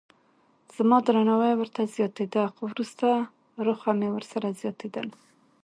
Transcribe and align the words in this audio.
زما 0.75 0.97
درناوی 1.07 1.53
ورته 1.57 1.81
زیاتېده 1.95 2.43
خو 2.53 2.61
وروسته 2.71 3.07
رخه 3.67 3.91
مې 3.99 4.09
ورسره 4.15 4.47
زیاتېدله. 4.61 5.15